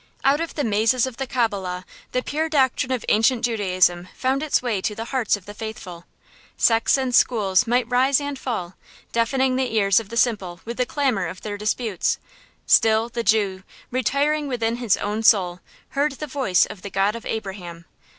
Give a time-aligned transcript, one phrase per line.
[0.23, 4.59] Out of the mazes of the Cabala the pure doctrine of ancient Judaism found its
[4.59, 6.05] way to the hearts of the faithful.
[6.57, 8.73] Sects and schools might rise and fall,
[9.11, 12.17] deafening the ears of the simple with the clamor of their disputes,
[12.65, 13.61] still the Jew,
[13.91, 15.59] retiring within his own soul,
[15.89, 17.85] heard the voice of the God of Abraham.